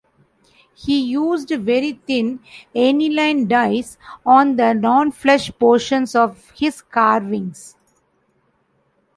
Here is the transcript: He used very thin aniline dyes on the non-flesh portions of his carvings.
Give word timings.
He 0.73 0.99
used 0.99 1.49
very 1.49 1.91
thin 1.93 2.39
aniline 2.73 3.47
dyes 3.47 3.99
on 4.25 4.55
the 4.55 4.73
non-flesh 4.73 5.51
portions 5.59 6.15
of 6.15 6.49
his 6.57 6.81
carvings. 6.81 7.75